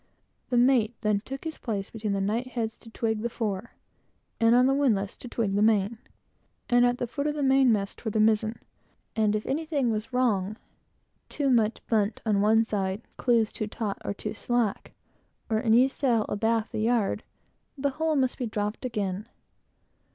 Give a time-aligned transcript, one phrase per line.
[0.49, 3.75] The mate then took his place between the knightheads to "twig" the fore,
[4.41, 5.99] on the windlass to twig the main,
[6.69, 8.57] and at the foot of the mainmast, for the mizen;
[9.15, 10.57] and if anything was wrong,
[11.29, 14.93] too much bunt on one side, clews too taut or too slack,
[15.51, 17.21] or any sail abaft the yard,
[17.77, 19.27] the whole must be dropped again.